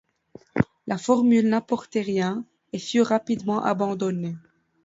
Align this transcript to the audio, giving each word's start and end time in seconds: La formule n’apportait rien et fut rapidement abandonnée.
La 0.87 0.97
formule 0.97 1.47
n’apportait 1.47 2.01
rien 2.01 2.43
et 2.73 2.79
fut 2.79 3.03
rapidement 3.03 3.63
abandonnée. 3.63 4.35